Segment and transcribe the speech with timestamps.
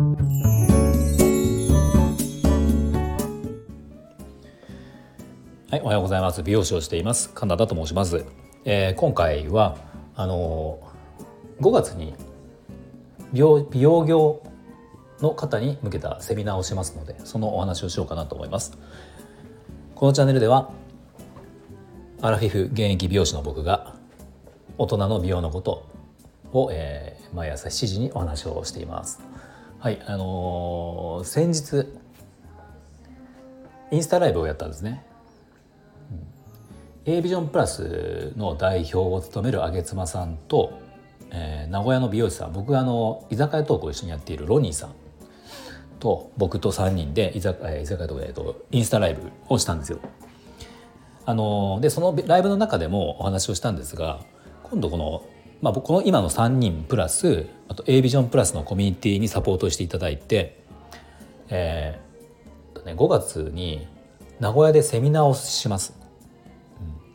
[0.00, 0.06] は
[5.76, 6.42] い、おはようございます。
[6.42, 7.28] 美容師をしています。
[7.34, 8.24] カナダと申します。
[8.64, 9.76] えー、今回は
[10.14, 12.14] あのー、5月に
[13.34, 14.42] 美容美容業
[15.20, 18.78] の方に向けたセミナーをしますので、そのお話をしようかなと思います。
[19.94, 20.70] このチャンネルでは
[22.22, 23.96] アラフィフ現役美容師の僕が
[24.78, 25.86] 大人の美容のこと
[26.54, 29.20] を、えー、毎朝7時にお話をしています。
[29.80, 31.86] はい、あのー、先日
[33.90, 35.06] インスタライブをやったんですね。
[37.06, 40.78] A ビジョンプラスの代表を務める上妻さんと、
[41.30, 44.90] えー、名古屋の美容師さん僕があの居酒屋トークを一緒にやっているロニーさん
[45.98, 50.00] と僕と3人で居酒,、えー、居酒屋トークで、えーと、インスタライブをしたんですよ。
[51.24, 54.20] あのでそのライブの中でもお話をしたんですが
[54.64, 55.24] 今度この、
[55.62, 60.62] まあ、この今の3人プラスあと A ビジョンプラスのコミュニティにサポートしていただいて、
[61.48, 63.86] えーね、5月に
[64.38, 65.98] 名古屋でセミナーをします。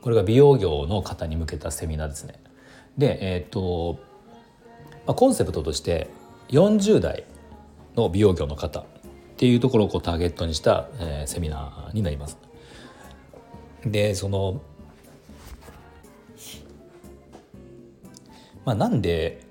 [0.00, 2.34] これが美容業の方に向けたセミナーですね。
[2.98, 4.00] で、えっ、ー、と、
[5.06, 6.10] まあ、コンセプトとして
[6.48, 7.24] 40代
[7.96, 8.84] の美容業の方っ
[9.36, 12.38] ていうところをこうターゲットにした、えー、セミナーになります。
[13.86, 14.60] でその
[18.64, 19.44] まあなんで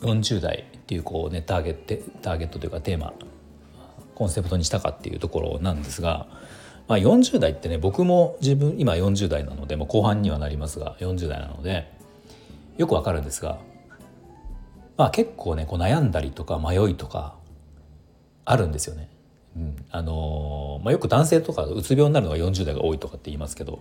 [0.00, 3.12] 40代っていうこうねターゲットターゲットというかテーマ
[4.14, 6.26] コンセプトにしたかっていうところなんですが、
[6.88, 11.92] まあ、40代ってね僕も自分今40代なのでもう後半にはなりますが40代なので
[12.78, 13.58] よくわかるんですが、
[14.96, 17.36] まあ、結構ねこう悩んだりとか迷いとか
[18.44, 19.10] あるんですよね。
[19.56, 23.80] うん、あのー、まあ、よく男性とかうつ病になるのが40代が多いとかって言いますけど、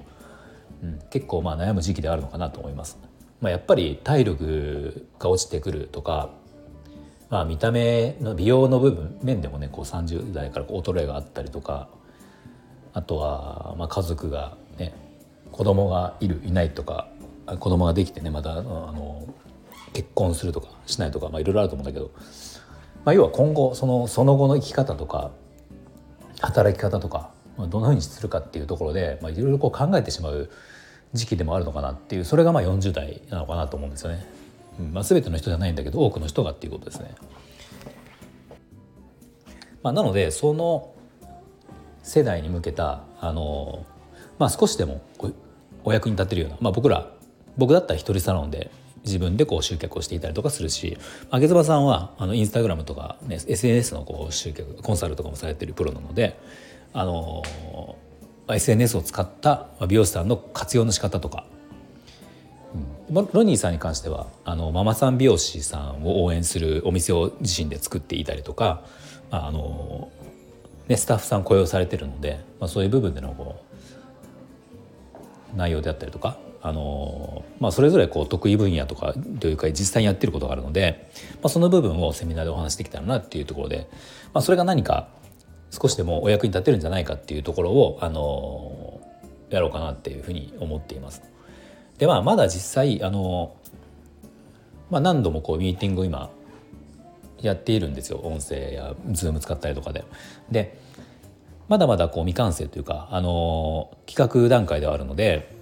[0.84, 2.98] うん、結構まあ悩む時期であるのかなと思います。
[3.42, 6.30] まあ、やっぱり体力が落ちてくるとか、
[7.30, 11.90] まあ、見た目の美容の部分面でもねこう30代から衰えがあったりとか
[12.94, 14.94] あとはまあ家族がね
[15.52, 17.10] 子供がいるいないとか
[17.60, 19.28] 子供ができてねまたあの
[19.94, 22.12] 結婚するとかしないとか、まあ、いろいろあると思うんだけど、
[23.06, 25.32] まあ、要は今後そのその後の生き方とか
[26.42, 30.50] 働き方とか、まあ、どんなふうにするかっていうところで、まあ、いろいろこう考えてしまう
[31.14, 34.26] 時期でもあるのかなっていうそれがまあ40代なのかなと思うんですよね。
[34.80, 37.16] うんまあ、全ての人じゃないんだけど多くの人がっていうことですね。
[39.84, 40.94] まあ、なのでその
[42.04, 43.86] 世代に向けたあの、
[44.40, 45.02] まあ、少しでも
[45.84, 47.12] お役に立てるような、まあ、僕ら
[47.58, 48.70] 僕だったら一人サロンで
[49.04, 50.98] 自分でこう集客をしていたりとかするし
[51.32, 56.38] あげずばさんはあのインスタグラムとか、ね、SNS のこう集客コンサルとかもされてるプロなので
[56.94, 57.44] あの
[58.50, 61.46] SNS を使った美容師さんの活用の仕方とか、
[63.10, 68.84] うん、ロニーさんに関してはあのママさん美容師さんを応援するお店を自身で作っていたりとか
[69.30, 70.10] あの
[70.88, 73.62] ね、スタッフさん雇用されてるので、まあ、そういう部分でのこ
[75.54, 83.90] う内容であったりとか、あのまあ、それぞれこう得意分野とかというか実際にやってることがあるので、まあ、その部分をセミナーでお話しできたらなっていうところで、
[84.34, 85.10] まあ、それが何か
[85.80, 89.00] 少しでもお役に立てるんじゃないかっていうところを、あの
[89.50, 91.22] やろうかなっていうふうに思っています。
[91.98, 93.56] でまあまだ実際あの、
[94.90, 96.30] まあ、何度もこうミーティングを今
[97.42, 100.04] やっているんですよ音声やズーム使ったりとかで。
[100.52, 100.78] で
[101.68, 105.54] まだまだこう未完成というか、あの企画段階ではあるので、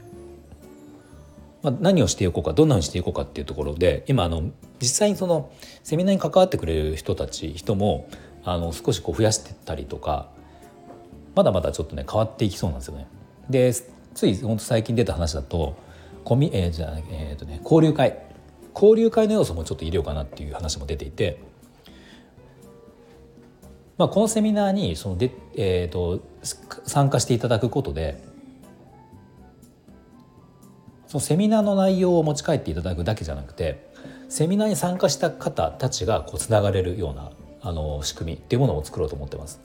[1.63, 5.51] まあ、何をしていこうかどんなふうにしていこうかっていうところで今あの実際にその
[5.83, 8.07] セミナーに関わってくれる人たち人も
[8.45, 10.29] あの少しこう増やしてったりとか
[11.35, 13.07] まだまだちょっとね変わっていきそうなんですよね。
[13.49, 13.73] で
[14.13, 15.75] つい本当最近出た話だと
[16.23, 18.17] コミ、えー、じゃ、えーとね、交流会
[18.73, 21.39] 交流会の要素もちょっと入れようかなっていう話も出ていて
[23.97, 26.21] まあ、このセミナーにそので、えーと、
[26.85, 28.21] 参加していただくことで
[31.07, 33.89] そのセミナーの内容を持ち帰っていただくだけじゃなくて
[34.27, 37.31] セミナーに参加した方たちがこうつながれるような
[37.65, 39.59] あの仕組みっていうものを作ろうと思ってます。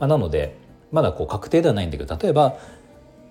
[0.00, 0.56] まあ、なので
[0.90, 2.56] まだこう確定ではないんだけど例えば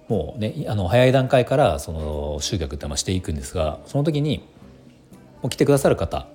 [0.07, 4.47] もうねあの早い段階からその集客ってましていくんですがその時に
[5.41, 6.27] もう来てくださる方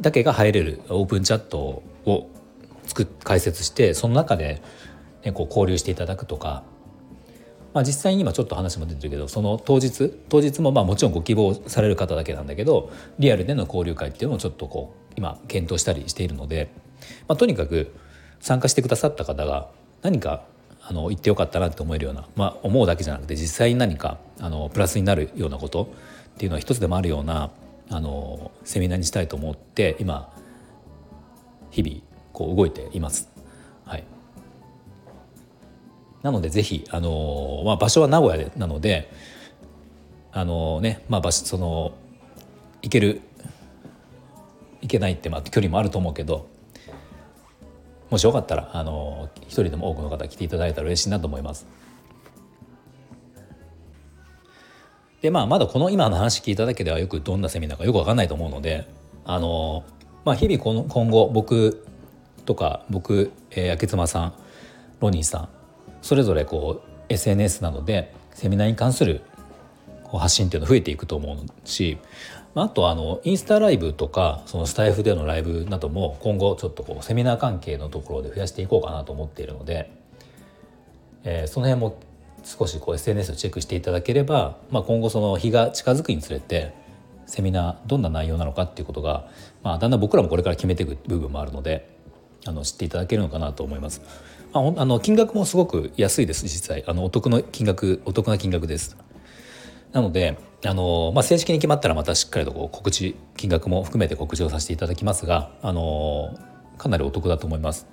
[0.00, 2.30] だけが入れるオープンチャットを
[2.84, 4.62] 作解説してその中で、
[5.24, 6.62] ね、こう交流していただくとか、
[7.74, 16.70] まあ、実際に今ちょっと話も出てるけどその当日当日もまあもちろんご希望される方だけなんだけどリアルでの交流会っていうのをちょっとこう今検討したりしているので、
[17.28, 17.92] まあ、とにかく
[18.40, 19.68] 参加してくださった方が
[20.02, 20.44] 何か
[20.88, 25.90] あの言ってよかったなって思えるような、まあ、思うだけじゃなくて実際に何かあのプラスになるようなこと
[26.34, 27.50] っていうのは一つでもあるような
[27.90, 30.32] あのセミナーにしたいと思って今
[31.70, 32.02] 日々
[32.32, 33.28] こう動いています。
[33.84, 34.04] はい、
[36.22, 39.10] なのでぜひ、あのまあ、場所は名古屋でなので
[40.32, 41.94] あのねまあ場所その
[42.82, 43.22] 行ける
[44.82, 46.46] 行けないってまあ距離もあると思うけど
[48.10, 51.66] もしよかったらあの一人でも多くの方来ていただいたら嬉しいなと思います。
[55.22, 58.86] でまあまだこの今の話聞いただけではよくどんなセミナーかよく分かんないと思うので
[59.24, 59.84] あの、
[60.24, 61.84] まあ、日々この今後僕
[62.44, 64.34] とか僕、えー、明妻さん
[65.00, 65.48] ロニーさん
[66.00, 69.22] それぞれこう SNS などでセミナーに関する
[70.12, 71.38] 発信っていうの増えていくと思う
[71.68, 71.98] し
[72.62, 79.90] あとあのインスタライブとかそのスタイフでのライブなども今後ちょっとこうセミナー関係のところで増やしていこうかなと思っているので、
[81.24, 81.98] えー、その辺も
[82.44, 86.72] 少しこう SNS をチェックしていただければ、まあ、今後その日が近づくにつれて
[87.26, 89.28] セミナーどんな内容なのかっていうことが、
[89.62, 91.94] まあ、だんだん僕らもこれから決めていく部分もあるので
[92.46, 94.00] あの知っていただけるのかなと思います。
[94.52, 98.96] ま、あの金額もすごく安いです実際あのお得の金額お得な金額です。
[99.96, 106.38] なのであの、まあ、正式に決まったらまたしっかりとこう告知金額も含めて告知をさせていただきますがあの
[106.76, 107.86] かなりお得だと思います。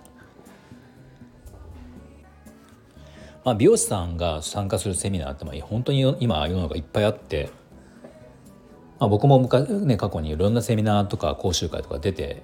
[3.46, 7.50] まあ、美容師さんが参加するセミナーってまあ本当に今世の中いっぱいあって、
[9.00, 12.44] まあ、僕も昔、ね、過去にいろんなセミナーとか講習会とか出て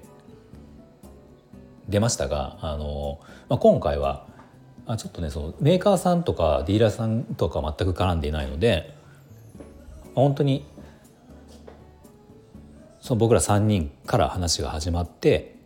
[1.90, 3.20] 出ましたがあの、
[3.50, 4.26] まあ、今回は
[4.86, 8.98] あちょっとねそのメーカーさんとかディーラーさんとか全く絡んでいないので
[10.22, 10.66] 本当に
[13.00, 15.56] その僕ら3人から話が始まって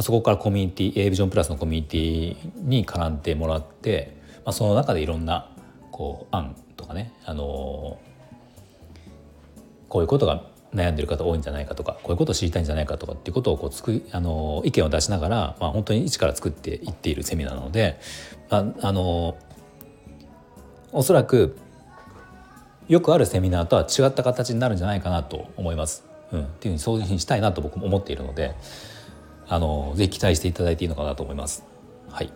[0.00, 5.50] そこからコミュニティ A ビジョンプラスのコミュニティに絡んでもらって、まあ、その中でいろんな
[5.90, 7.98] こう案とかね、あの
[9.88, 10.44] こういうことが
[10.74, 18.00] 悩んでる方多いんじゃないかとかこういうことを知りたいんじゃないかとかっていうことをこうつく、あの意見を出しながら、まあ、本当に一から作っていっているセミナーなので、
[18.48, 19.36] まあ、あの
[20.92, 21.58] おそらく
[22.88, 26.04] よくあるセミナーとは違った形になるんじゃないかなと思います。
[26.32, 28.54] うん、っていうふうにそういうふうにしたいなと僕も思っているので
[29.48, 31.64] あのぜひ期待していただいていいのかなと思います。
[32.08, 32.32] はい、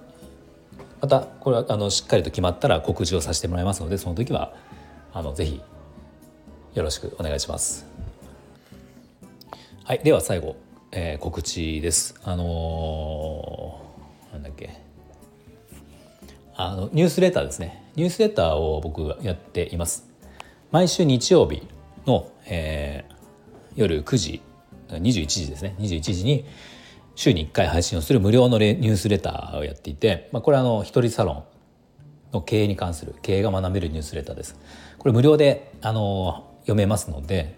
[1.01, 4.55] またこれはあのしっかりと決まったら告知をさせてもらいますのでその時は
[5.13, 5.63] あのぜひ
[6.75, 7.87] よろしくお願いします。
[9.85, 10.57] はい、では最後、
[10.93, 12.21] えー、告知です。
[12.25, 14.83] あのー、なんだっけ
[16.55, 17.91] あのニュースレターですね。
[17.97, 20.07] ニュースレターを僕はやっています。
[20.73, 21.63] 毎週日曜日
[22.07, 23.15] の、えー、
[23.77, 24.43] 夜9時
[24.89, 26.45] 21時ですね21時に
[27.15, 31.45] 週に1回配信をする無料のニュースレターをやっていて、まあ、これはあの一人サロン
[32.33, 34.59] の経営に関する経営が学べるニュースレターです。
[34.99, 37.57] これ無料であの読めますので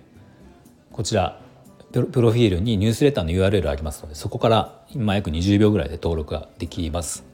[0.92, 1.40] こちら
[1.92, 7.24] プロフィールにニュースレターの URL ありますのでそこから今約20秒ぐらいで登録ができます。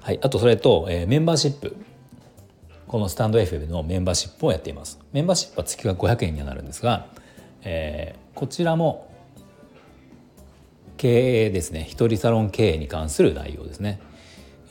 [0.00, 1.76] はい、あとそれと、えー、メンバーシップ
[2.90, 4.98] このスタンド FM のメンバーシップをやっています。
[5.12, 7.06] メンバーシップは月が500円になるんですが、
[7.62, 9.14] えー、こちらも
[10.96, 11.86] 経営ですね。
[11.88, 14.00] 一人サロン経営に関する内容ですね、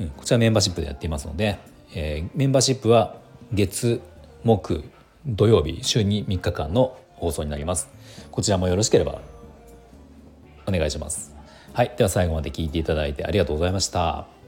[0.01, 1.59] うん、こちらメンバーシップでやっていますので、
[1.95, 3.15] えー、メンバーシップは
[3.53, 4.01] 月
[4.43, 4.83] 木
[5.25, 7.87] 土曜日週に3日間の放送になります。
[8.31, 9.21] こちらもよろしければ
[10.67, 11.33] お願いします。
[11.71, 14.38] はいでは最後まで聞いていただいてありがとうございました。